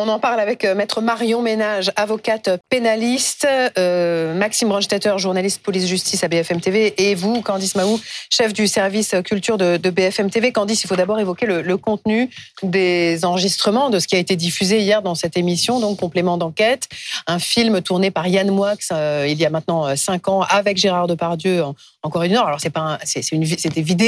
On 0.00 0.06
en 0.06 0.20
parle 0.20 0.38
avec 0.38 0.64
euh, 0.64 0.76
maître 0.76 1.00
Marion 1.00 1.42
Ménage, 1.42 1.90
avocate 1.96 2.50
pénaliste, 2.68 3.48
euh, 3.76 4.32
Maxime 4.32 4.70
Ronstetter, 4.70 5.14
journaliste 5.18 5.60
police-justice 5.60 6.22
à 6.22 6.28
BFM 6.28 6.60
TV, 6.60 6.94
et 6.98 7.16
vous, 7.16 7.42
Candice 7.42 7.74
Mahou, 7.74 7.98
chef 8.30 8.52
du 8.52 8.68
service 8.68 9.16
culture 9.24 9.58
de, 9.58 9.76
BFM 9.76 10.30
TV. 10.30 10.52
Candice, 10.52 10.84
il 10.84 10.86
faut 10.86 10.94
d'abord 10.94 11.18
évoquer 11.18 11.46
le, 11.46 11.76
contenu 11.76 12.30
des 12.62 13.24
enregistrements 13.24 13.90
de 13.90 13.98
ce 13.98 14.06
qui 14.06 14.14
a 14.14 14.20
été 14.20 14.36
diffusé 14.36 14.78
hier 14.78 15.02
dans 15.02 15.16
cette 15.16 15.36
émission, 15.36 15.80
donc 15.80 15.98
complément 15.98 16.38
d'enquête, 16.38 16.88
un 17.26 17.40
film 17.40 17.82
tourné 17.82 18.12
par 18.12 18.28
Yann 18.28 18.50
Moix 18.52 18.74
euh, 18.92 19.26
il 19.28 19.38
y 19.38 19.46
a 19.46 19.50
maintenant 19.50 19.96
cinq 19.96 20.28
ans 20.28 20.42
avec 20.42 20.76
Gérard 20.76 21.08
Depardieu 21.08 21.64
en, 21.64 21.74
Corée 22.10 22.28
du 22.28 22.34
Nord. 22.34 22.46
Alors 22.46 22.60
c'est 22.60 22.70
pas, 22.70 23.00
c'est 23.02 23.32
une, 23.32 23.44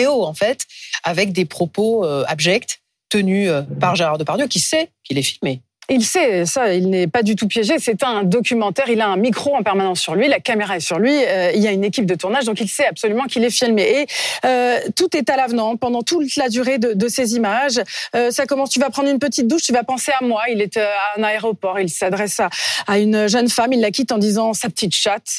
en 0.07 0.34
fait, 0.34 0.66
avec 1.02 1.32
des 1.32 1.46
propos 1.46 2.04
abjects 2.29 2.80
tenus 3.09 3.50
par 3.80 3.96
Gérard 3.96 4.18
Depardieu, 4.18 4.46
qui 4.46 4.61
sait 4.61 4.91
qu'il 5.02 5.18
est 5.18 5.22
filmé. 5.22 5.61
Il 5.93 6.04
sait 6.04 6.46
ça, 6.46 6.72
il 6.72 6.89
n'est 6.89 7.08
pas 7.08 7.25
du 7.25 7.35
tout 7.35 7.49
piégé. 7.49 7.80
C'est 7.80 8.04
un 8.04 8.22
documentaire. 8.22 8.89
Il 8.89 9.00
a 9.00 9.08
un 9.08 9.17
micro 9.17 9.57
en 9.57 9.64
permanence 9.64 10.00
sur 10.00 10.14
lui, 10.14 10.29
la 10.29 10.39
caméra 10.39 10.76
est 10.76 10.80
sur 10.80 11.00
lui. 11.00 11.13
Euh, 11.13 11.50
il 11.53 11.61
y 11.61 11.66
a 11.66 11.72
une 11.72 11.82
équipe 11.82 12.07
de 12.07 12.14
tournage, 12.14 12.44
donc 12.44 12.61
il 12.61 12.68
sait 12.68 12.86
absolument 12.86 13.25
qu'il 13.25 13.43
est 13.43 13.50
filmé. 13.50 13.82
Et 13.82 14.07
euh, 14.44 14.79
tout 14.94 15.16
est 15.16 15.29
à 15.29 15.36
l'avenant 15.36 15.76
pendant 15.76 16.03
toute 16.03 16.36
la 16.36 16.49
durée 16.49 16.79
de, 16.79 17.08
ces 17.08 17.35
images. 17.35 17.80
Euh, 18.14 18.30
ça 18.30 18.46
commence. 18.46 18.71
Tu 18.71 18.79
vas 18.79 18.90
prendre 18.90 19.08
une 19.08 19.18
petite 19.18 19.49
douche, 19.49 19.63
tu 19.63 19.72
vas 19.72 19.82
penser 19.82 20.13
à 20.18 20.25
moi. 20.25 20.43
Il 20.49 20.63
est 20.63 20.76
à 20.76 20.90
un 21.18 21.25
aéroport. 21.25 21.80
Il 21.80 21.89
s'adresse 21.89 22.38
à, 22.38 22.50
à, 22.86 23.00
une 23.00 23.27
jeune 23.27 23.49
femme. 23.49 23.72
Il 23.72 23.80
la 23.80 23.91
quitte 23.91 24.13
en 24.13 24.18
disant 24.18 24.52
sa 24.52 24.68
petite 24.68 24.94
chatte, 24.94 25.38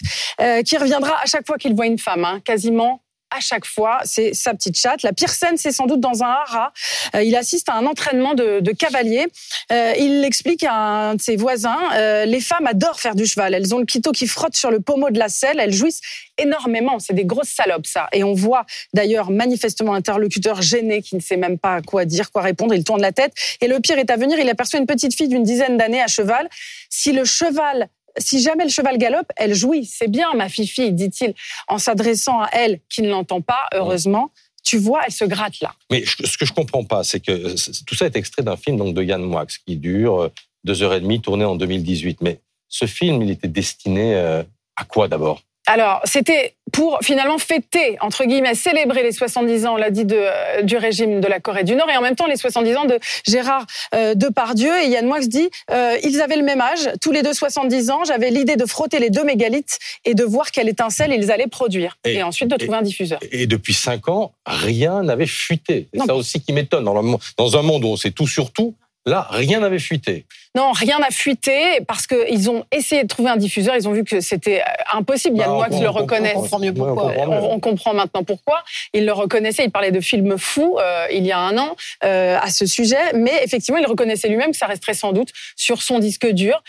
qui 0.66 0.77
reviendra 0.77 1.16
à 1.24 1.27
chaque 1.27 1.48
fois 1.48 1.58
qu'il 1.58 1.74
voit 1.76 1.86
une 1.86 1.98
femme, 1.98 2.26
hein, 2.26 2.41
quasiment 2.44 3.02
à 3.31 3.40
chaque 3.40 3.66
fois, 3.66 3.99
c'est 4.03 4.34
sa 4.34 4.53
petite 4.53 4.77
chatte. 4.77 5.03
La 5.03 5.13
pire 5.13 5.30
scène, 5.30 5.58
c'est 5.58 5.71
sans 5.71 5.85
doute 5.85 5.99
dans 5.99 6.23
un 6.23 6.27
haras. 6.27 6.71
Euh, 7.16 7.23
il 7.23 7.35
assiste 7.35 7.70
à 7.70 7.76
un 7.76 7.85
entraînement 7.85 8.34
de, 8.34 8.59
de 8.59 8.71
cavalier. 8.71 9.27
Euh, 9.71 9.94
il 9.98 10.23
explique 10.23 10.63
à 10.63 10.73
un 10.73 11.15
de 11.15 11.21
ses 11.21 11.38
voisins, 11.38 11.79
euh, 11.93 12.26
les 12.26 12.41
femmes 12.41 12.68
adorent 12.68 12.99
faire 12.99 13.15
du 13.15 13.26
cheval. 13.26 13.54
Elles 13.54 13.73
ont 13.73 13.79
le 13.79 13.85
quito 13.85 14.12
qui 14.12 14.27
frotte 14.27 14.55
sur 14.55 14.70
le 14.70 14.82
pommeau 14.82 15.10
de 15.10 15.20
la 15.20 15.29
selle. 15.29 15.60
Elles 15.60 15.73
jouissent 15.73 16.01
énormément. 16.38 16.99
C'est 16.99 17.13
des 17.13 17.26
grosses 17.26 17.49
salopes, 17.49 17.88
ça. 17.88 18.07
Et 18.12 18.23
on 18.23 18.34
voit 18.34 18.65
d'ailleurs 18.93 19.32
manifestement 19.32 19.93
interlocuteur 19.93 20.62
gêné 20.62 21.01
qui 21.01 21.16
ne 21.16 21.21
sait 21.21 21.38
même 21.38 21.57
pas 21.57 21.82
quoi 21.82 22.05
dire, 22.05 22.32
quoi 22.32 22.41
répondre. 22.41 22.73
Il 22.73 22.84
tourne 22.84 23.01
la 23.01 23.12
tête. 23.12 23.34
Et 23.62 23.68
le 23.68 23.79
pire 23.79 23.98
est 23.98 24.12
à 24.12 24.18
venir. 24.18 24.38
Il 24.40 24.49
aperçoit 24.49 24.79
une 24.79 24.88
petite 24.88 25.16
fille 25.16 25.29
d'une 25.29 25.43
dizaine 25.43 25.77
d'années 25.77 26.01
à 26.01 26.07
cheval. 26.07 26.49
Si 26.90 27.13
le 27.13 27.23
cheval 27.23 27.88
si 28.17 28.41
jamais 28.41 28.63
le 28.63 28.70
cheval 28.70 28.98
galope, 28.98 29.31
elle 29.37 29.54
jouit. 29.54 29.85
C'est 29.85 30.09
bien, 30.09 30.34
ma 30.34 30.49
fifi, 30.49 30.91
dit-il, 30.91 31.34
en 31.67 31.77
s'adressant 31.77 32.41
à 32.41 32.49
elle, 32.54 32.79
qui 32.90 33.01
ne 33.01 33.09
l'entend 33.09 33.41
pas, 33.41 33.67
heureusement. 33.73 34.31
Tu 34.63 34.77
vois, 34.77 35.01
elle 35.05 35.12
se 35.12 35.26
gratte 35.26 35.59
là. 35.62 35.73
Mais 35.90 36.04
ce 36.05 36.37
que 36.37 36.45
je 36.45 36.54
comprends 36.54 36.84
pas, 36.84 37.04
c'est 37.04 37.20
que 37.20 37.55
tout 37.85 37.95
ça 37.95 38.05
est 38.05 38.15
extrait 38.15 38.43
d'un 38.43 38.57
film 38.57 38.77
donc 38.77 38.93
de 38.93 39.04
Yann 39.04 39.21
Moix 39.21 39.45
qui 39.65 39.76
dure 39.76 40.21
euh, 40.21 40.29
deux 40.63 40.84
heures 40.84 40.93
et 40.93 41.01
demie, 41.01 41.20
tourné 41.20 41.45
en 41.45 41.55
2018. 41.55 42.21
Mais 42.21 42.39
ce 42.67 42.85
film, 42.85 43.21
il 43.23 43.32
était 43.32 43.48
destiné 43.48 44.15
euh, 44.15 44.43
à 44.76 44.84
quoi 44.84 45.07
d'abord? 45.07 45.41
Alors, 45.67 46.01
c'était 46.05 46.55
pour 46.71 46.99
finalement 47.01 47.37
fêter, 47.37 47.98
entre 48.01 48.23
guillemets, 48.23 48.55
célébrer 48.55 49.04
les 49.04 49.12
70 49.12 49.65
ans, 49.65 49.73
on 49.73 49.77
l'a 49.77 49.90
dit, 49.90 50.05
de, 50.05 50.15
euh, 50.17 50.62
du 50.63 50.77
régime 50.77 51.20
de 51.20 51.27
la 51.27 51.40
Corée 51.40 51.63
du 51.63 51.76
Nord, 51.76 51.90
et 51.90 51.98
en 51.98 52.01
même 52.01 52.15
temps 52.15 52.27
les 52.27 52.37
70 52.37 52.77
ans 52.77 52.85
de 52.85 52.98
Gérard 53.27 53.65
euh, 53.93 54.15
Depardieu. 54.15 54.71
Et 54.84 54.87
Yann 54.87 55.05
Moix 55.05 55.20
dit, 55.20 55.49
euh, 55.70 55.98
ils 56.04 56.21
avaient 56.21 56.37
le 56.37 56.43
même 56.43 56.62
âge, 56.62 56.89
tous 57.01 57.12
les 57.12 57.21
deux 57.21 57.34
70 57.34 57.91
ans, 57.91 58.04
j'avais 58.05 58.32
l'idée 58.32 58.55
de 58.55 58.65
frotter 58.65 58.99
les 58.99 59.09
deux 59.09 59.23
mégalithes 59.23 59.77
et 60.05 60.15
de 60.15 60.23
voir 60.23 60.51
quelle 60.51 60.70
étincelle 60.70 61.13
ils 61.13 61.32
allaient 61.32 61.48
produire, 61.48 61.98
et, 62.05 62.23
ensuite 62.23 62.49
de 62.49 62.55
trouver 62.55 62.77
un 62.77 62.82
diffuseur. 62.82 63.20
Et 63.32 63.48
depuis 63.48 63.73
cinq 63.73 64.07
ans, 64.07 64.34
rien 64.45 65.03
n'avait 65.03 65.28
fuité. 65.28 65.89
C'est 65.94 66.06
ça 66.06 66.16
aussi 66.16 66.41
qui 66.41 66.53
m'étonne. 66.53 66.85
Dans, 66.85 67.19
dans 67.38 67.57
un 67.57 67.62
monde 67.62 67.84
où 67.84 67.89
on 67.89 67.97
sait 67.97 68.12
tout 68.12 68.28
sur 68.28 68.51
tout, 68.51 68.73
Là, 69.07 69.28
rien 69.31 69.62
n'avait 69.62 69.80
fuité. 69.80 70.25
Non, 70.56 70.74
rien 70.74 71.00
n'a 71.00 71.09
fuité 71.09 71.80
parce 71.88 72.06
qu'ils 72.06 72.52
ont 72.52 72.66
essayé 72.72 73.02
de 73.02 73.07
trouver 73.07 73.31
un 73.31 73.38
diffuseur. 73.38 73.75
Ils 73.75 73.88
ont 73.88 73.94
vu 73.94 74.03
que 74.03 74.19
c'était 74.22 74.62
euh, 74.62 74.97
impossible. 74.97 75.38
Yann 75.38 75.47
bah, 75.47 75.69
Moix 75.69 75.69
le 75.69 75.89
reconnaît. 75.89 76.34
On 76.35 76.41
comprend 76.41 76.59
mieux 76.59 76.73
pourquoi. 76.73 77.13
On, 77.17 77.59
comprend 77.59 77.94
maintenant 77.95 78.23
pourquoi. 78.23 78.63
Il 78.94 79.06
le 79.06 79.13
reconnaissait. 79.13 79.63
Il 79.66 79.72
parlait 79.72 79.91
de 79.91 80.00
films 80.01 80.38
fous 80.38 80.78
euh, 80.79 81.07
il 81.12 81.25
y 81.25 81.31
a 81.31 81.39
un 81.39 81.57
an 81.57 81.75
euh, 82.03 82.38
à 82.39 82.51
ce 82.51 82.67
sujet. 82.67 83.13
Mais 83.16 83.44
effectivement, 83.44 83.79
il 83.79 83.88
reconnaissait 83.88 84.29
lui-même 84.29 84.51
que 84.51 84.57
ça 84.57 84.67
resterait 84.67 84.94
sans 84.94 85.13
doute 85.13 85.29
sur 85.56 85.81
son 85.81 85.97
disque 85.97 86.28
dur, 86.28 86.63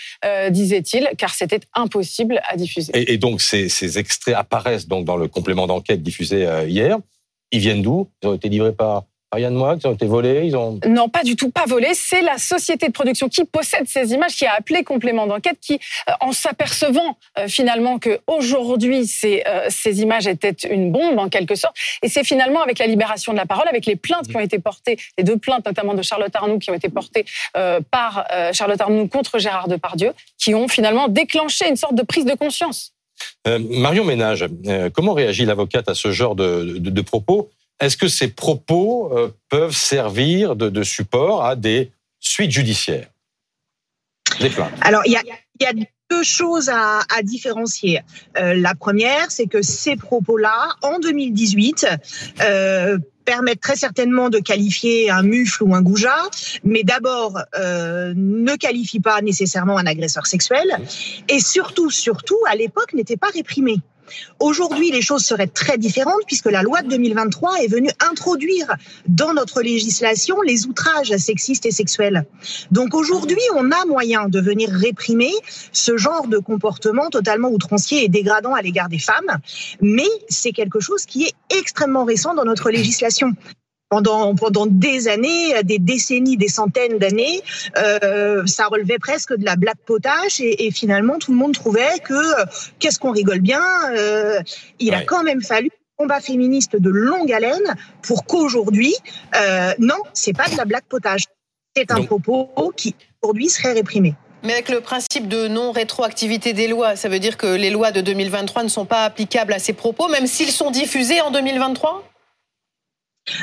disait-il, 0.51 1.11
car 1.19 1.35
c'était 1.35 1.61
impossible 1.75 2.41
à 2.49 2.57
diffuser. 2.57 2.93
Et, 2.95 3.19
donc, 3.19 3.43
ces, 3.43 3.69
ces, 3.69 3.99
extraits 3.99 4.35
apparaissent 4.35 4.89
donc 4.89 5.05
dans 5.05 5.17
le 5.17 5.29
complément 5.29 5.67
d'enquête 5.67 6.03
diffusé 6.03 6.49
hier. 6.67 6.99
Ils 7.51 7.61
viennent 7.61 7.83
d'où? 7.83 8.09
Ils 8.23 8.29
ont 8.29 8.35
été 8.35 8.49
livrés 8.49 8.73
par 8.73 9.05
Ariane 9.35 9.55
Moix, 9.55 9.77
ils 9.83 9.87
ont 9.87 9.95
été 9.95 10.05
volés, 10.05 10.43
ils 10.45 10.55
ont... 10.55 10.79
Non, 10.87 11.09
pas 11.09 11.23
du 11.23 11.37
tout, 11.37 11.51
pas 11.51 11.65
volés. 11.67 11.95
C'est 11.95 12.21
la 12.21 12.37
société 12.37 12.89
de 12.89 12.93
production 12.93 13.31
qui 13.31 13.45
possède 13.45 13.89
ces 13.89 14.13
images, 14.13 14.37
qui 14.37 14.45
a 14.45 14.53
appelé 14.53 14.85
complément 14.85 15.27
d'enquête, 15.27 15.57
qui, 15.59 15.81
euh, 16.09 16.13
en 16.21 16.33
s'apercevant 16.33 17.17
euh, 17.39 17.49
finalement 17.49 17.99
que 17.99 18.21
aujourd'hui 18.27 19.07
ces, 19.07 19.43
euh, 19.47 19.69
ces 19.71 20.03
images 20.03 20.27
étaient 20.27 20.55
une 20.69 20.93
bombe 20.93 21.19
en 21.19 21.31
quelque 21.31 21.55
sorte, 21.55 21.75
et 22.03 22.09
c'est 22.09 22.25
finalement 22.25 22.61
avec 22.61 22.79
la 22.79 22.87
libération 22.87 23.33
de 23.33 23.39
la 23.39 23.47
parole, 23.47 23.67
avec 23.69 23.87
les 23.87 23.97
plaintes 23.97 24.29
qui 24.29 24.37
ont 24.37 24.41
été 24.41 24.59
portées, 24.59 24.99
les 25.17 25.25
deux 25.25 25.39
plaintes 25.39 25.65
notamment 25.65 25.95
de 25.95 26.03
Charlotte 26.03 26.35
Arnoux 26.37 26.59
qui 26.59 26.71
ont 26.71 26.75
été 26.75 26.91
portées 26.91 27.25
par 27.91 28.27
Charlotte 28.53 28.81
Arnoux 28.81 29.09
contre 29.09 29.39
Gérard 29.39 29.69
Depardieu, 29.69 30.13
qui 30.39 30.55
ont 30.55 30.69
finalement 30.69 31.09
déclenché 31.09 31.69
une 31.69 31.77
sorte 31.77 31.95
de 31.95 32.03
prise 32.03 32.25
de 32.25 32.35
conscience. 32.35 32.93
Marion 33.47 34.05
Ménage, 34.05 34.47
comment 34.93 35.15
réagit 35.15 35.45
l'avocate 35.45 35.89
à 35.89 35.95
ce 35.95 36.13
genre 36.13 36.35
de, 36.35 36.79
de, 36.79 36.91
de 36.91 37.01
propos? 37.01 37.51
Est-ce 37.83 37.97
que 37.97 38.09
ces 38.09 38.29
propos 38.29 39.11
euh, 39.13 39.35
peuvent 39.49 39.77
servir 39.77 40.55
de, 40.55 40.83
support 40.85 41.45
à 41.45 41.57
des 41.57 41.91
suites 42.21 42.53
judiciaires? 42.53 43.09
Des 44.41 44.51
plaintes 44.51 44.73
Alors, 44.81 45.03
il 45.05 45.13
y 45.13 45.17
a, 45.17 45.73
deux 46.11 46.23
choses 46.23 46.69
à, 46.69 47.01
différencier. 47.23 48.01
Euh, 48.37 48.55
la 48.55 48.75
première, 48.75 49.31
c'est 49.31 49.47
que 49.47 49.63
ces 49.63 49.97
propos-là, 49.97 50.77
en 50.83 50.99
2018, 50.99 51.87
euh, 52.43 52.99
permettent 53.25 53.61
très 53.61 53.77
certainement 53.77 54.29
de 54.29 54.39
qualifier 54.39 55.11
un 55.11 55.23
mufle 55.23 55.63
ou 55.63 55.75
un 55.75 55.81
goujat, 55.81 56.29
mais 56.65 56.83
d'abord 56.83 57.39
ne 57.57 58.57
qualifient 58.57 59.01
pas 59.01 59.23
nécessairement 59.23 59.79
un 59.79 59.87
agresseur 59.87 60.27
sexuel, 60.27 60.77
et 61.29 61.41
surtout, 61.41 61.91
surtout, 61.91 62.39
à 62.47 62.57
l'époque, 62.57 62.93
n'étaient 62.93 63.17
pas 63.17 63.29
réprimés. 63.29 63.79
Aujourd'hui, 64.41 64.91
les 64.91 65.03
choses 65.03 65.25
seraient 65.25 65.47
très 65.47 65.79
différentes 65.79 66.23
puisque 66.27 66.51
la 66.51 66.63
loi 66.63 66.83
de 66.83 66.89
2023 66.89 67.63
est 67.63 67.69
venue 67.69 67.91
introduire 68.01 68.67
dans 69.07 69.33
notre 69.35 69.63
législation 69.63 70.41
les 70.43 70.67
outrages 70.67 71.17
sexistes 71.17 71.67
et 71.67 71.71
sexuels. 71.71 72.25
Donc 72.71 72.95
aujourd'hui, 72.95 73.41
on 73.55 73.71
a 73.71 73.85
moyen 73.87 74.29
de 74.29 74.41
venir 74.41 74.71
réprimer 74.71 75.33
ce 75.73 75.97
genre 75.97 76.27
de 76.27 76.39
comportement 76.39 77.09
totalement 77.11 77.49
outrancier 77.49 78.05
et 78.05 78.09
dégradant 78.09 78.55
à 78.55 78.63
l'égard 78.63 78.89
des 78.89 78.99
femmes, 78.99 79.39
mais 79.81 80.09
c'est 80.29 80.53
quelque 80.53 80.81
chose 80.81 81.05
qui 81.07 81.25
est 81.25 81.35
extrêmement 81.59 82.05
récent 82.05 82.35
dans 82.35 82.45
notre 82.45 82.71
législation 82.71 83.33
pendant 83.93 84.35
pendant 84.35 84.65
des 84.65 85.07
années, 85.07 85.63
des 85.65 85.79
décennies, 85.79 86.39
des 86.39 86.49
centaines 86.49 86.97
d'années, 86.97 87.43
euh, 87.77 88.43
ça 88.47 88.65
relevait 88.69 88.99
presque 88.99 89.37
de 89.37 89.45
la 89.45 89.55
black 89.55 89.77
potache 89.85 90.41
et, 90.41 90.67
et, 90.67 90.71
finalement 90.71 91.19
tout 91.19 91.31
le 91.31 91.37
monde 91.37 91.53
trouvait 91.53 91.99
que 92.03 92.15
euh, 92.15 92.47
qu'est-ce 92.79 92.99
qu'on 92.99 93.11
rigole 93.11 93.41
bien. 93.41 93.61
Euh, 93.95 94.41
il 94.79 94.95
a 94.95 95.03
quand 95.03 95.23
même 95.23 95.43
fallu 95.43 95.69
combat 95.99 96.21
féministe 96.21 96.75
de 96.75 96.89
longue 96.89 97.31
haleine 97.31 97.77
pour 98.01 98.25
qu'aujourd'hui, 98.25 98.95
euh, 99.37 99.75
non, 99.79 99.99
c'est 100.15 100.33
pas 100.33 100.49
de 100.49 100.57
la 100.57 100.65
black 100.65 100.85
potage, 100.89 101.25
c'est 101.77 101.91
un 101.91 102.03
propos 102.03 102.49
qui 102.75 102.95
aujourd'hui 103.21 103.51
serait 103.51 103.75
réprimé. 103.75 104.15
Mais 104.43 104.55
avec 104.55 104.71
le 104.71 104.81
principe 104.81 105.29
de 105.29 105.49
non-rétroactivité 105.49 106.55
des 106.55 106.67
lois, 106.67 106.97
ça 106.97 107.11
veut 107.11 107.19
dire 107.19 107.37
que 107.37 107.47
les 107.47 107.69
lois 107.69 107.93
de 107.93 108.01
2023 108.01 108.63
ne 108.63 108.69
sont 108.69 108.87
pas 108.87 109.05
applicables 109.05 109.53
à 109.53 109.59
ces 109.59 109.75
propos, 109.75 110.09
même 110.09 110.27
s'ils 110.27 110.51
sont 110.51 110.71
diffusés 110.71 111.21
en 111.21 111.31
2023 111.31 112.09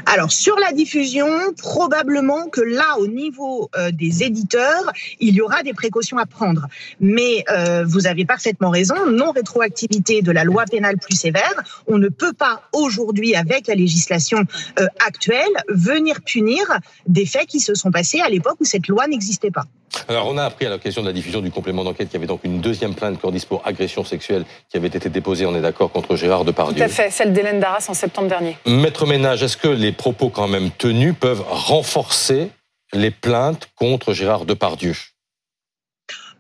alors 0.06 0.32
sur 0.32 0.58
la 0.60 0.74
diffusion, 0.74 1.28
probablement 1.58 2.50
que 2.50 2.62
là, 2.62 2.98
au 3.00 3.08
niveau 3.08 3.70
euh, 3.78 3.92
des 3.92 4.24
éditeurs, 4.24 4.92
il 5.20 5.34
y 5.34 5.42
aura 5.42 5.64
des 5.64 5.74
précautions 5.74 6.18
à 6.18 6.26
prendre. 6.26 6.68
Mais 7.00 7.46
euh, 7.50 7.86
vous 7.86 8.06
avez 8.06 8.26
parfaitement 8.26 8.70
raison, 8.70 9.10
non 9.10 9.32
rétroactivité 9.32 10.22
de 10.22 10.32
la 10.32 10.44
loi 10.44 10.66
pénale 10.66 10.98
plus 10.98 11.16
sévère, 11.16 11.54
on 11.88 11.98
ne 11.98 12.10
peut 12.10 12.34
pas 12.34 12.64
aujourd'hui, 12.74 13.36
avec 13.36 13.68
la 13.68 13.76
législation 13.76 14.40
euh, 14.80 14.88
actuelle, 15.06 15.44
venir 15.70 16.22
punir 16.22 16.66
des 17.08 17.26
faits 17.26 17.48
qui 17.48 17.60
se 17.60 17.74
sont 17.74 17.92
passés 17.92 18.20
à 18.20 18.30
l'époque 18.30 18.58
où 18.60 18.66
cette 18.66 18.88
loi 18.88 19.08
n'existait 19.08 19.52
pas. 19.52 19.66
Alors, 20.08 20.28
on 20.28 20.38
a 20.38 20.44
appris 20.44 20.66
à 20.66 20.70
l'occasion 20.70 21.02
de 21.02 21.08
la 21.08 21.14
diffusion 21.14 21.42
du 21.42 21.52
complément 21.52 21.84
d'enquête 21.84 22.08
qu'il 22.08 22.16
y 22.16 22.18
avait 22.18 22.28
donc 22.28 22.42
une 22.44 22.62
deuxième 22.62 22.96
plainte 22.96 23.20
Cordis 23.20 23.46
pour 23.48 23.66
agression 23.66 24.04
sexuelle 24.04 24.46
qui 24.70 24.78
avait 24.78 24.88
été 24.88 25.10
déposée, 25.10 25.46
on 25.46 25.56
est 25.56 25.62
d'accord, 25.62 25.92
contre 25.92 26.16
Gérard 26.16 26.46
Depardieu. 26.46 26.78
Tout 26.78 26.84
à 26.84 26.88
fait, 26.88 27.10
celle 27.10 27.34
d'Hélène 27.34 27.60
Darras 27.60 27.86
en 27.88 27.94
septembre 27.94 28.28
dernier. 28.28 28.58
Maître 28.66 29.06
Ménage, 29.06 29.44
est-ce 29.44 29.58
que 29.58 29.68
les 29.68 29.92
propos 29.92 30.30
quand 30.30 30.48
même 30.48 30.72
tenus 30.78 31.14
peuvent 31.20 31.44
renforcer 31.48 32.52
les 32.94 33.12
plaintes 33.12 33.70
contre 33.76 34.14
Gérard 34.14 34.46
Depardieu? 34.46 34.96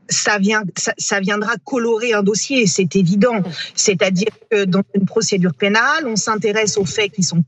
Ça, 0.10 0.40
vient, 0.40 0.63
ça, 0.98 1.19
viendra 1.19 1.54
colorer 1.63 2.13
un 2.13 2.24
dossier, 2.24 2.66
c'est 2.66 2.96
évident. 2.96 3.44
C'est-à-dire 3.75 4.31
que 4.50 4.66
dans 4.66 4.81
une 4.96 5.06
procédure 5.06 5.54
pénale, 5.54 6.07
on 6.07 6.16
s'intéresse 6.16 6.78
aux 6.78 6.86
faits 6.86 7.12
qui 7.12 7.22
sont 7.22 7.44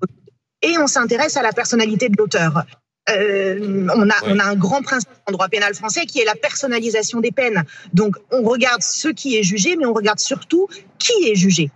et 0.62 0.78
on 0.78 0.86
s'intéresse 0.86 1.38
à 1.38 1.42
la 1.42 1.54
personnalité 1.54 2.10
de 2.10 2.16
l'auteur. 2.18 2.66
Euh, 3.10 3.88
on, 3.96 4.10
a, 4.10 4.16
on 4.26 4.40
a 4.40 4.44
un 4.44 4.56
grand 4.56 4.82
principe 4.82 5.10
en 5.28 5.32
droit 5.32 5.50
pénal 5.50 5.74
français 5.74 6.06
qui 6.06 6.20
est 6.20 6.26
la 6.26 6.36
personnalisation 6.36 7.20
des 7.20 7.32
peines. 7.32 7.64
Donc, 7.94 8.16
on 8.32 8.44
regarde 8.44 8.84
ce 8.84 9.08
qui 9.08 9.38
est 9.38 9.44
jugé, 9.44 9.76
mais 9.76 9.86
on 9.86 9.94
regarde 9.94 10.20
surtout 10.20 10.68
qui 11.00 11.30
est 11.30 11.36
jugé. 11.36 11.72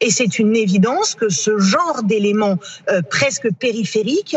Et 0.00 0.10
c'est 0.10 0.38
une 0.38 0.56
évidence 0.56 1.14
que 1.14 1.28
ce 1.28 1.58
genre 1.58 2.02
d'éléments 2.02 2.58
euh, 2.90 3.02
presque 3.02 3.52
périphériques 3.52 4.36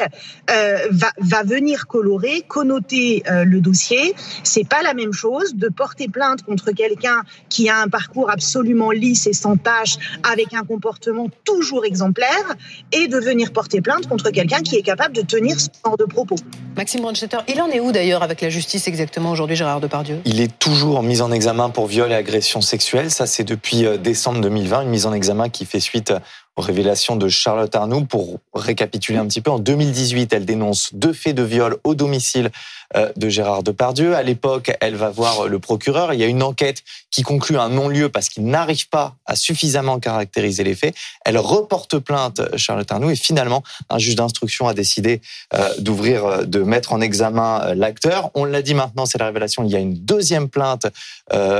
euh, 0.50 0.78
va, 0.92 1.12
va, 1.20 1.44
venir 1.44 1.88
colorer, 1.88 2.44
connoter 2.48 3.24
euh, 3.30 3.44
le 3.44 3.60
dossier. 3.60 4.14
C'est 4.44 4.68
pas 4.68 4.82
la 4.82 4.94
même 4.94 5.14
chose 5.14 5.56
de 5.56 5.68
porter 5.70 6.08
plainte 6.08 6.44
contre 6.44 6.72
quelqu'un 6.72 7.24
qui 7.50 7.70
a 7.70 7.78
un 7.78 7.88
parcours 7.88 8.30
absolument 8.30 8.92
lisse 8.92 9.28
et 9.28 9.34
sans 9.34 9.58
tâche, 9.58 9.98
avec 10.24 10.54
un 10.54 10.64
comportement 10.64 11.28
toujours 11.44 11.86
exemplaire, 11.86 12.56
et 12.92 13.08
de 13.08 13.18
venir 13.18 13.52
porter 13.52 13.82
plainte 13.82 14.08
contre 14.08 14.30
quelqu'un 14.32 14.62
qui 14.62 14.76
est 14.76 14.82
capable 14.82 15.16
de 15.16 15.22
tenir 15.22 15.60
ce 15.60 15.68
genre 15.86 15.98
de 15.98 16.06
propos. 16.06 16.36
Maxime 16.78 17.02
Brandstetter, 17.02 17.38
il 17.48 17.62
en 17.62 17.68
est 17.68 17.80
où 17.80 17.92
d'ailleurs 17.92 18.24
avec 18.24 18.42
la 18.42 18.50
justice 18.50 18.88
exactement 18.88 19.32
aujourd'hui, 19.32 19.56
Gérard 19.56 19.82
Depardieu? 19.82 20.20
Il 20.26 20.40
est 20.40 20.60
toujours 20.60 21.04
mis 21.04 21.22
en 21.22 21.32
examen 21.32 21.70
pour 21.70 21.88
viol 21.88 22.12
et 22.12 22.16
agression 22.16 22.62
sexuelle. 22.62 23.12
Ça, 23.12 23.26
c'est 23.26 23.44
depuis 23.44 23.86
décembre 24.02 24.42
2020, 24.42 24.84
une 24.84 24.90
mise 24.90 25.06
en 25.06 25.14
examen 25.14 25.49
qui 25.50 25.66
fait 25.66 25.80
suite 25.80 26.14
aux 26.60 26.62
révélations 26.62 27.16
de 27.16 27.30
Charlotte 27.30 27.74
Arnoux. 27.74 28.04
Pour 28.04 28.40
récapituler 28.54 29.18
un 29.18 29.26
petit 29.26 29.40
peu, 29.40 29.50
en 29.50 29.60
2018, 29.60 30.34
elle 30.34 30.46
dénonce 30.46 30.90
deux 30.94 31.14
faits 31.14 31.36
de 31.36 31.44
viol 31.44 31.78
au 31.86 31.96
domicile 31.96 32.52
euh, 32.98 33.10
de 33.16 33.30
Gérard 33.30 33.64
Depardieu. 33.64 34.16
À 34.16 34.24
l'époque, 34.24 34.76
elle 34.82 34.96
va 34.96 35.10
voir 35.10 35.48
le 35.48 35.60
procureur. 35.60 36.14
Il 36.14 36.20
y 36.20 36.24
a 36.24 36.28
une 36.28 36.44
enquête 36.44 36.84
qui 37.12 37.22
conclut 37.22 37.58
un 37.58 37.70
non-lieu 37.70 38.10
parce 38.10 38.28
qu'il 38.28 38.46
n'arrive 38.46 38.90
pas 38.90 39.16
à 39.26 39.38
suffisamment 39.38 40.00
caractériser 40.00 40.64
les 40.64 40.76
faits. 40.76 40.96
Elle 41.24 41.38
reporte 41.38 41.98
plainte, 42.00 42.42
Charlotte 42.58 42.92
Arnoux, 42.92 43.12
et 43.12 43.16
finalement, 43.16 43.64
un 43.90 44.00
juge 44.00 44.16
d'instruction 44.16 44.68
a 44.68 44.74
décidé 44.74 45.22
euh, 45.54 45.70
d'ouvrir, 45.78 46.26
euh, 46.26 46.44
de 46.44 46.62
mettre 46.62 46.92
en 46.92 47.00
examen 47.00 47.74
l'acteur. 47.74 48.32
On 48.34 48.44
l'a 48.44 48.62
dit 48.62 48.74
maintenant, 48.74 49.06
c'est 49.06 49.18
la 49.18 49.28
révélation. 49.28 49.64
Il 49.64 49.72
y 49.72 49.76
a 49.78 49.80
une 49.80 49.94
deuxième 49.94 50.50
plainte 50.50 50.88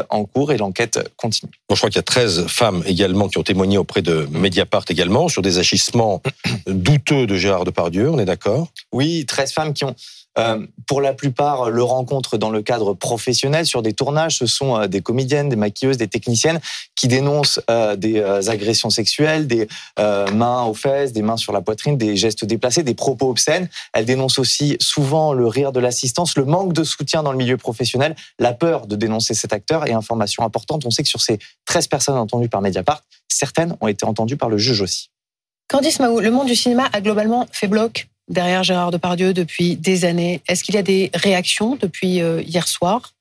en 0.10 0.26
cours 0.26 0.52
et 0.52 0.58
l'enquête 0.58 1.00
continue. 1.16 1.52
Bon, 1.70 1.76
je 1.76 1.80
crois 1.80 1.90
qu'il 1.90 1.98
y 1.98 2.00
a 2.00 2.04
13 2.04 2.48
femmes 2.48 2.82
également 2.88 3.30
qui 3.30 3.38
ont 3.38 3.44
témoigné 3.44 3.78
auprès 3.78 4.02
de 4.02 4.28
Mediapart 4.32 4.86
également 4.92 5.28
sur 5.28 5.42
des 5.42 5.58
agissements 5.60 6.22
douteux 6.68 7.28
de 7.28 7.36
Gérard 7.36 7.66
Depardieu. 7.66 8.10
On 8.10 8.20
est 8.20 8.26
d'accord? 8.26 8.68
Oui, 8.92 9.26
13 9.26 9.52
femmes 9.54 9.74
qui 9.74 9.86
ont 9.86 9.96
euh, 10.38 10.66
pour 10.88 11.02
la 11.02 11.14
plupart, 11.14 11.70
le 11.70 11.84
rencontre 11.84 12.38
dans 12.38 12.50
le 12.50 12.62
cadre 12.62 12.94
professionnel 12.94 13.66
sur 13.66 13.82
des 13.82 13.94
tournages. 13.94 14.38
Ce 14.38 14.46
sont 14.46 14.80
euh, 14.80 14.88
des 14.88 15.02
comédiennes, 15.02 15.50
des 15.50 15.56
maquilleuses, 15.56 15.98
des 15.98 16.08
techniciennes 16.08 16.60
qui 16.96 17.08
dénoncent 17.08 17.60
euh, 17.70 17.96
des 17.96 18.22
agressions 18.50 18.90
sexuelles, 18.90 19.48
des 19.48 19.68
mains 19.98 20.64
aux 20.64 20.74
fesses, 20.74 21.14
des 21.14 21.22
mains 21.22 21.38
sur 21.38 21.52
la 21.54 21.62
poitrine, 21.62 21.98
des 21.98 22.16
gestes 22.16 22.46
déplacés, 22.46 22.84
des 22.84 22.94
propos 22.94 23.30
obscènes. 23.30 23.70
Elles 23.94 24.06
dénoncent 24.06 24.40
aussi 24.40 24.78
souvent 24.80 25.34
le 25.34 25.48
rire 25.48 25.72
de 25.72 25.80
l'assistance, 25.80 26.38
le 26.38 26.46
manque 26.46 26.74
de 26.74 26.84
soutien 26.84 27.24
dans 27.24 27.32
le 27.32 27.38
milieu 27.38 27.58
professionnel, 27.58 28.16
la 28.40 28.54
peur 28.54 28.88
de 28.88 28.96
dénoncer 28.96 29.34
cet 29.34 29.54
acteur 29.54 29.88
et 29.88 29.94
information 29.94 30.44
importante. 30.44 30.86
On 30.86 30.92
sait 30.92 31.04
que 31.04 31.10
sur 31.10 31.22
ces 31.22 31.40
13 31.66 31.88
personnes 31.88 32.18
entendues 32.18 32.50
par 32.50 32.62
Mediapart, 32.62 33.04
certaines 33.30 33.76
ont 33.82 33.88
été 33.88 34.06
entendues 34.06 34.38
par 34.38 34.50
le 34.50 34.58
juge 34.58 34.82
aussi. 34.82 35.10
Candice 35.70 36.00
Mahou, 36.00 36.20
le 36.20 36.32
monde 36.32 36.48
du 36.48 36.56
cinéma 36.56 36.90
a 36.92 37.00
globalement 37.00 37.48
fait 37.52 37.68
bloc 37.68 38.08
derrière 38.28 38.64
Gérard 38.64 38.92
Depardieu 38.92 39.34
depuis 39.34 39.76
des 39.76 40.06
années. 40.06 40.42
Est-ce 40.48 40.64
qu'il 40.64 40.76
y 40.76 40.78
a 40.78 40.84
des 40.84 41.12
réactions 41.14 41.76
depuis 41.76 42.22
euh, 42.22 42.42
hier 42.42 42.68
soir? 42.68 43.14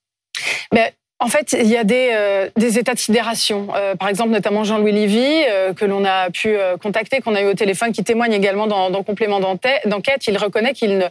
Mais 0.72 0.94
en 1.18 1.28
fait, 1.28 1.56
il 1.58 1.68
y 1.68 1.76
a 1.76 1.84
des, 1.84 2.10
euh, 2.12 2.48
des 2.56 2.78
états 2.78 2.94
de 2.94 2.98
sidération. 2.98 3.68
Euh, 3.74 3.96
par 3.96 4.08
exemple, 4.08 4.30
notamment 4.30 4.64
Jean-Louis 4.64 4.92
Lévy, 4.92 5.44
que 5.76 5.84
l'on 5.84 6.04
a 6.04 6.30
pu 6.30 6.56
contacter, 6.80 7.20
qu'on 7.20 7.34
a 7.34 7.42
eu 7.42 7.46
au 7.46 7.54
téléphone, 7.54 7.92
qui 7.92 8.04
témoigne 8.04 8.32
également 8.32 8.66
dans, 8.66 8.90
dans 8.90 9.02
complément 9.02 9.40
d'enquête. 9.40 10.26
Il 10.26 10.38
reconnaît 10.38 10.74
qu'il 10.74 10.98
ne 10.98 11.06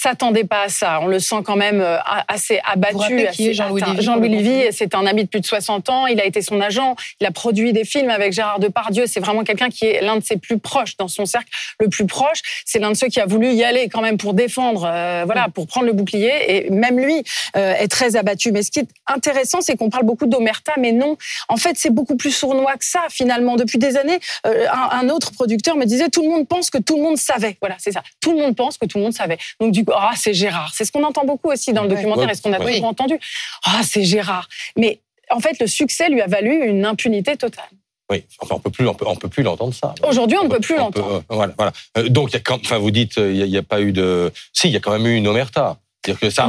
s'attendait 0.00 0.44
pas 0.44 0.62
à 0.62 0.68
ça. 0.68 1.00
On 1.02 1.06
le 1.06 1.18
sent 1.18 1.42
quand 1.44 1.56
même 1.56 1.80
euh, 1.80 1.98
assez 2.28 2.60
abattu. 2.64 3.26
Jean-Louis 3.52 4.28
Lévy, 4.28 4.72
c'est 4.72 4.94
un 4.94 5.04
ami 5.06 5.24
de 5.24 5.28
plus 5.28 5.40
de 5.40 5.46
60 5.46 5.90
ans. 5.90 6.06
Il 6.06 6.20
a 6.20 6.24
été 6.24 6.40
son 6.40 6.60
agent. 6.60 6.96
Il 7.20 7.26
a 7.26 7.30
produit 7.30 7.72
des 7.72 7.84
films 7.84 8.08
avec 8.08 8.32
Gérard 8.32 8.60
Depardieu. 8.60 9.04
C'est 9.06 9.20
vraiment 9.20 9.44
quelqu'un 9.44 9.68
qui 9.68 9.84
est 9.86 10.00
l'un 10.00 10.16
de 10.16 10.24
ses 10.24 10.38
plus 10.38 10.58
proches, 10.58 10.96
dans 10.96 11.08
son 11.08 11.26
cercle 11.26 11.48
le 11.78 11.88
plus 11.88 12.06
proche. 12.06 12.40
C'est 12.64 12.78
l'un 12.78 12.90
de 12.90 12.96
ceux 12.96 13.08
qui 13.08 13.20
a 13.20 13.26
voulu 13.26 13.52
y 13.52 13.62
aller 13.62 13.88
quand 13.88 14.00
même 14.00 14.16
pour 14.16 14.32
défendre, 14.32 14.84
euh, 14.90 15.24
voilà, 15.26 15.48
pour 15.48 15.66
prendre 15.66 15.86
le 15.86 15.92
bouclier. 15.92 16.32
Et 16.48 16.70
même 16.70 16.98
lui 16.98 17.22
euh, 17.56 17.74
est 17.74 17.88
très 17.88 18.16
abattu. 18.16 18.52
Mais 18.52 18.62
ce 18.62 18.70
qui 18.70 18.80
est 18.80 18.88
intéressant, 19.06 19.60
c'est 19.60 19.76
qu'on 19.76 19.90
parle 19.90 20.04
beaucoup 20.04 20.26
d'Omerta, 20.26 20.72
mais 20.78 20.92
non. 20.92 21.16
En 21.48 21.56
fait, 21.56 21.76
c'est 21.76 21.92
beaucoup 21.92 22.16
plus 22.16 22.32
sournois 22.32 22.76
que 22.76 22.84
ça, 22.84 23.02
finalement. 23.10 23.56
Depuis 23.56 23.78
des 23.78 23.96
années, 23.96 24.20
un, 24.44 25.08
autre 25.10 25.32
producteur 25.32 25.76
me 25.76 25.84
disait 25.84 26.08
tout 26.08 26.22
le 26.22 26.28
monde 26.28 26.48
pense 26.48 26.70
que 26.70 26.78
tout 26.78 26.96
le 26.96 27.02
monde 27.02 27.16
savait. 27.18 27.56
Voilà, 27.60 27.76
c'est 27.78 27.92
ça. 27.92 28.02
Tout 28.20 28.32
le 28.32 28.38
monde 28.38 28.56
pense 28.56 28.78
que 28.78 28.86
tout 28.86 28.98
le 28.98 29.04
monde 29.04 29.12
savait. 29.12 29.38
Donc, 29.60 29.72
du 29.72 29.84
ah, 29.94 30.12
c'est 30.16 30.34
Gérard. 30.34 30.72
C'est 30.74 30.84
ce 30.84 30.92
qu'on 30.92 31.04
entend 31.04 31.24
beaucoup 31.24 31.50
aussi 31.50 31.72
dans 31.72 31.82
le 31.82 31.88
documentaire 31.88 32.28
est 32.30 32.34
ce 32.34 32.42
qu'on 32.42 32.52
a 32.52 32.58
toujours 32.58 32.84
entendu. 32.84 33.18
Ah, 33.64 33.80
c'est 33.84 34.04
Gérard. 34.04 34.48
Mais 34.76 35.00
en 35.30 35.40
fait, 35.40 35.58
le 35.60 35.66
succès 35.66 36.08
lui 36.08 36.20
a 36.20 36.26
valu 36.26 36.66
une 36.66 36.84
impunité 36.84 37.36
totale. 37.36 37.68
Oui, 38.10 38.24
enfin, 38.40 38.56
on 38.56 38.58
peut 38.58 38.70
plus, 38.70 38.88
on 38.88 38.94
peut, 38.94 39.28
plus 39.28 39.44
l'entendre 39.44 39.72
ça. 39.72 39.94
Aujourd'hui, 40.02 40.36
on 40.36 40.44
ne 40.44 40.48
peut 40.48 40.58
plus 40.58 40.76
l'entendre. 40.76 41.16
Euh, 41.16 41.20
voilà, 41.28 41.54
voilà. 41.56 41.72
Euh, 41.96 42.08
donc, 42.08 42.36
enfin, 42.50 42.78
vous 42.78 42.90
dites, 42.90 43.18
euh, 43.18 43.32
il 43.32 43.48
n'y 43.48 43.56
a, 43.56 43.62
pas 43.62 43.80
eu 43.80 43.92
de. 43.92 44.32
Si, 44.52 44.66
il 44.66 44.72
y 44.72 44.76
a 44.76 44.80
quand 44.80 44.90
même 44.90 45.06
eu 45.06 45.14
une 45.14 45.28
omerta. 45.28 45.78
C'est-à-dire 46.02 46.20
que 46.20 46.30
ça 46.30 46.48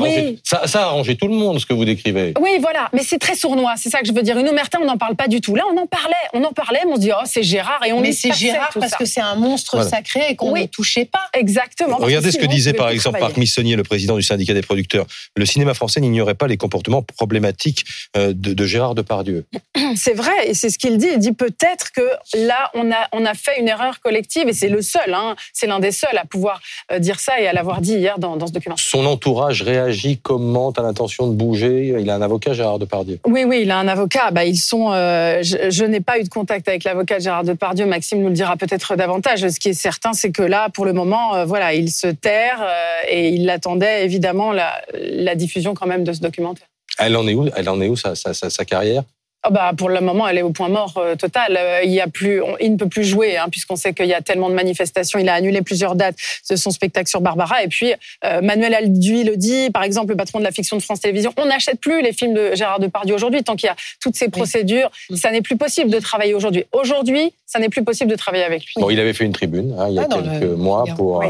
a, 0.62 0.68
ça, 0.68 0.84
a 0.84 0.86
arrangé 0.86 1.18
tout 1.18 1.28
le 1.28 1.34
monde, 1.34 1.60
ce 1.60 1.66
que 1.66 1.74
vous 1.74 1.84
décrivez. 1.84 2.34
Oui, 2.40 2.58
voilà, 2.62 2.90
mais 2.94 3.04
c'est 3.04 3.18
très 3.18 3.36
sournois, 3.36 3.74
c'est 3.76 3.90
ça 3.90 4.00
que 4.00 4.08
je 4.08 4.14
veux 4.14 4.24
dire. 4.24 4.38
Une 4.38 4.48
omerta, 4.48 4.80
on 4.82 4.86
n'en 4.86 4.98
parle 4.98 5.16
pas 5.16 5.28
du 5.28 5.42
tout. 5.42 5.56
Là, 5.56 5.64
on 5.74 5.78
en 5.78 5.88
parlait, 5.88 6.16
on 6.34 6.44
en 6.44 6.54
parlait, 6.54 6.80
mais 6.86 6.92
on 6.94 6.96
se 6.96 7.02
dit, 7.02 7.12
oh, 7.12 7.24
c'est 7.26 7.44
Gérard, 7.44 7.84
et 7.86 7.92
on 7.92 8.00
Mais 8.00 8.14
c'est 8.14 8.34
Gérard 8.34 8.72
parce 8.74 8.96
que 8.96 9.06
c'est 9.06 9.20
un 9.20 9.36
monstre 9.36 9.84
sacré 9.84 10.22
et 10.30 10.36
qu'on 10.36 10.56
ne 10.56 10.66
touchait 10.68 11.06
pas. 11.06 11.28
Exactement. 11.34 11.98
Regardez 11.98 12.32
ce 12.32 12.38
que 12.38 12.46
disait 12.46 12.74
par 12.74 12.90
exemple 12.90 13.20
Marc 13.20 13.38
Missonnier, 13.38 13.76
le 13.76 13.84
président 13.84 14.16
du 14.16 14.24
syndicat 14.24 14.54
des 14.54 14.62
producteurs. 14.62 15.06
Le 15.36 15.46
cinéma 15.46 15.74
français 15.74 16.00
n'ignorait 16.00 16.36
pas 16.36 16.48
les 16.48 16.58
comportements 16.58 17.02
problématiques 17.02 17.84
euh, 18.16 18.34
de, 18.34 18.54
de 18.54 18.66
Gérard 18.66 18.96
Depardieu. 18.96 19.46
C'est 19.96 20.14
vrai, 20.14 20.32
et 20.48 20.54
c'est 20.54 20.70
ce 20.70 20.78
qu'il 20.78 20.98
dit. 20.98 21.08
Il 21.12 21.20
dit 21.20 21.34
peut-être 21.34 21.92
que 21.92 22.08
là, 22.34 22.72
on 22.74 22.92
a, 22.92 23.08
on 23.12 23.26
a 23.26 23.34
fait 23.34 23.60
une 23.60 23.68
erreur 23.68 24.00
collective, 24.00 24.48
et 24.48 24.54
c'est 24.54 24.70
le 24.70 24.82
seul, 24.82 25.14
hein, 25.14 25.36
c'est 25.54 25.68
l'un 25.68 25.80
des 25.80 25.92
seuls 25.92 26.18
à 26.18 26.24
pouvoir 26.24 26.62
euh, 26.92 27.00
dire 27.00 27.20
ça 27.20 27.42
et 27.42 27.48
à 27.48 27.54
l'avoir 27.54 27.82
dit 27.82 27.96
hier 27.96 28.18
dans, 28.18 28.38
dans 28.38 28.48
ce 28.48 28.54
document. 28.54 28.78
Son 28.78 29.06
entourage 29.06 29.41
réagit 29.64 30.18
comment 30.18 30.72
a 30.72 30.82
l'intention 30.82 31.28
de 31.28 31.34
bouger? 31.34 31.96
Il 32.00 32.10
a 32.10 32.16
un 32.16 32.22
avocat, 32.22 32.54
Gérard 32.54 32.80
Depardieu. 32.80 33.20
Oui, 33.26 33.44
oui, 33.46 33.62
il 33.64 33.72
a 33.72 33.78
un 33.78 33.88
avocat. 33.88 34.32
Bah, 34.32 34.46
ils 34.46 34.58
sont. 34.58 34.92
Euh, 34.92 35.42
je, 35.42 35.84
n'ai 35.84 36.02
pas 36.02 36.20
eu 36.20 36.24
de 36.24 36.30
contact 36.30 36.68
avec 36.68 36.84
l'avocat 36.84 37.20
Gérard 37.20 37.44
Depardieu. 37.44 37.86
Maxime 37.86 38.22
nous 38.22 38.28
le 38.28 38.34
dira 38.34 38.58
peut-être 38.58 38.96
davantage. 38.96 39.48
Ce 39.48 39.60
qui 39.60 39.70
est 39.70 39.74
certain, 39.74 40.14
c'est 40.14 40.32
que 40.32 40.44
là, 40.44 40.70
pour 40.70 40.86
le 40.86 40.94
moment, 40.94 41.36
euh, 41.36 41.46
voilà, 41.46 41.74
il 41.74 41.92
se 41.92 42.08
terre 42.08 42.62
euh, 42.62 43.08
et 43.10 43.30
il 43.30 43.50
attendait 43.50 44.06
évidemment 44.06 44.52
la, 44.52 44.82
la, 44.94 45.36
diffusion 45.36 45.74
quand 45.74 45.88
même 45.88 46.04
de 46.04 46.14
ce 46.14 46.20
documentaire. 46.20 46.68
Elle 47.00 47.16
en 47.16 47.28
est 47.28 47.34
où? 47.34 47.48
Elle 47.56 47.70
en 47.70 47.80
est 47.82 47.88
où 47.88 47.96
sa, 47.96 48.16
sa, 48.16 48.34
sa 48.34 48.66
carrière? 48.66 49.04
Oh 49.44 49.50
bah 49.52 49.72
pour 49.76 49.90
le 49.90 50.02
moment, 50.02 50.28
elle 50.28 50.38
est 50.38 50.44
au 50.44 50.52
point 50.52 50.70
mort 50.70 50.94
euh, 50.98 51.16
total. 51.16 51.58
Euh, 51.58 51.82
il, 51.84 51.90
y 51.90 52.00
a 52.00 52.08
plus, 52.08 52.42
il 52.60 52.74
ne 52.74 52.78
peut 52.78 52.88
plus 52.88 53.04
jouer, 53.04 53.38
hein, 53.38 53.48
puisqu'on 53.50 53.76
sait 53.76 53.92
qu'il 53.94 54.06
y 54.06 54.14
a 54.14 54.22
tellement 54.22 54.50
de 54.50 54.54
manifestations. 54.54 55.18
Il 55.18 55.28
a 55.30 55.34
annulé 55.34 55.64
plusieurs 55.64 55.96
dates 55.96 56.16
de 56.48 56.56
son 56.56 56.70
spectacle 56.70 57.10
sur 57.10 57.22
Barbara. 57.22 57.64
Et 57.64 57.68
puis, 57.68 57.94
euh, 58.24 58.42
Manuel 58.42 58.76
Alduy 58.76 59.24
le 59.24 59.38
dit, 59.38 59.72
par 59.72 59.82
exemple, 59.82 60.12
le 60.12 60.16
patron 60.16 60.38
de 60.38 60.44
la 60.44 60.52
fiction 60.52 60.78
de 60.78 60.84
France 60.84 61.00
Télévisions, 61.00 61.34
on 61.38 61.48
n'achète 61.48 61.80
plus 61.80 62.04
les 62.04 62.14
films 62.14 62.36
de 62.36 62.54
Gérard 62.54 62.80
Depardieu 62.80 63.16
aujourd'hui. 63.16 63.44
Tant 63.44 63.56
qu'il 63.56 63.66
y 63.66 63.72
a 63.72 63.76
toutes 64.00 64.16
ces 64.16 64.30
procédures, 64.30 64.92
ça 65.16 65.32
n'est 65.32 65.42
plus 65.42 65.58
possible 65.58 65.90
de 65.90 66.00
travailler 66.00 66.36
aujourd'hui. 66.36 66.66
Aujourd'hui, 66.72 67.34
ça 67.48 67.58
n'est 67.58 67.70
plus 67.70 67.84
possible 67.84 68.12
de 68.12 68.16
travailler 68.16 68.44
avec 68.44 68.64
lui. 68.66 68.74
Bon, 68.76 68.92
il 68.92 69.00
avait 69.00 69.14
fait 69.14 69.26
une 69.26 69.34
tribune 69.34 69.76
hein, 69.80 69.88
il 69.90 69.96
y 69.96 70.00
a 70.00 70.08
ah, 70.10 70.22
quelques 70.22 70.52
mois 70.52 70.84
pour 70.96 71.24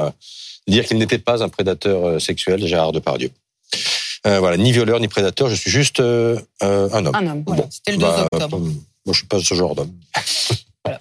dire 0.68 0.86
qu'il 0.86 0.98
n'était 0.98 1.18
pas 1.18 1.44
un 1.44 1.50
prédateur 1.50 2.20
sexuel, 2.20 2.66
Gérard 2.66 2.92
Depardieu. 2.92 3.30
Euh, 4.28 4.40
voilà, 4.40 4.58
ni 4.58 4.72
violeur 4.72 5.00
ni 5.00 5.08
prédateur, 5.08 5.50
je 5.50 5.56
suis 5.56 5.72
juste 5.72 6.00
euh, 6.00 6.40
euh, 6.62 6.90
un 6.94 7.06
homme. 7.06 7.16
Un 7.16 7.28
homme. 7.28 7.42
Bon, 7.42 7.68
C'était 7.70 7.94
le 7.94 7.98
2 7.98 8.06
bah, 8.06 8.28
octobre. 8.32 8.60
moi, 8.60 8.74
je 9.08 9.14
suis 9.14 9.28
pas 9.28 9.40
ce 9.40 9.54
genre 9.56 9.74
d'homme. 9.76 9.92
Voilà. 10.84 11.00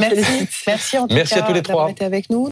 Merci, 0.00 0.48
merci, 0.66 0.98
en 0.98 1.06
tout 1.06 1.14
merci 1.14 1.34
cas 1.34 1.44
à 1.44 1.46
tous 1.46 1.52
les 1.52 1.62
trois. 1.62 1.90
Été 1.90 2.04
avec 2.04 2.30
nous. 2.30 2.48